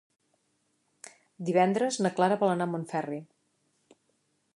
Divendres 1.49 1.99
na 2.05 2.11
Clara 2.21 2.39
vol 2.45 2.53
anar 2.53 2.67
a 2.69 2.73
Montferri. 2.77 3.21